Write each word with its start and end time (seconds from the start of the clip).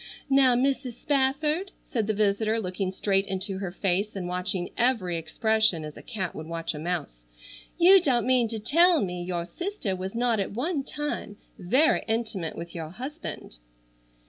"Now, 0.31 0.55
Mrs. 0.55 0.93
Spafford," 0.93 1.71
said 1.91 2.07
the 2.07 2.15
visitor, 2.15 2.59
looking 2.59 2.91
straight 2.91 3.27
into 3.27 3.59
her 3.59 3.69
face 3.71 4.15
and 4.15 4.27
watching 4.27 4.71
every 4.75 5.15
expression 5.15 5.85
as 5.85 5.95
a 5.95 6.01
cat 6.01 6.33
would 6.33 6.47
watch 6.47 6.73
a 6.73 6.79
mouse, 6.79 7.27
"you 7.77 8.01
don't 8.01 8.25
mean 8.25 8.47
to 8.47 8.57
tell 8.57 8.99
me 9.05 9.21
your 9.21 9.45
sister 9.45 9.95
was 9.95 10.15
not 10.15 10.39
at 10.39 10.53
one 10.53 10.83
time 10.83 11.37
very 11.59 12.01
intimate 12.07 12.55
with 12.55 12.73
your 12.73 12.89
husband." 12.89 13.57